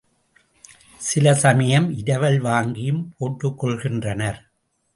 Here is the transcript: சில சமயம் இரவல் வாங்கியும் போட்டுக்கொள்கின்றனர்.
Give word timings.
சில 1.01 1.33
சமயம் 1.33 1.91
இரவல் 1.91 2.41
வாங்கியும் 2.41 3.03
போட்டுக்கொள்கின்றனர். 3.19 4.39